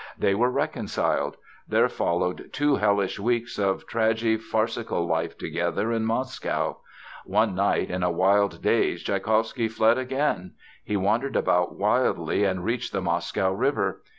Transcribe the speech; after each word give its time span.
They 0.17 0.33
were 0.33 0.49
reconciled. 0.49 1.37
There 1.69 1.87
followed 1.87 2.49
two 2.51 2.77
hellish 2.77 3.19
weeks 3.19 3.59
of 3.59 3.85
tragi 3.85 4.35
farcical 4.37 5.05
life 5.05 5.37
together 5.37 5.91
in 5.91 6.05
Moscow. 6.05 6.77
One 7.23 7.53
night, 7.53 7.91
in 7.91 8.01
a 8.01 8.09
wild 8.09 8.63
daze, 8.63 9.03
Tschaikowsky 9.03 9.67
fled 9.67 9.99
again. 9.99 10.53
He 10.83 10.97
wandered 10.97 11.35
about 11.35 11.75
wildly 11.75 12.45
and 12.45 12.63
reached 12.63 12.93
the 12.93 13.01
Moscow 13.01 13.51
River. 13.53 14.01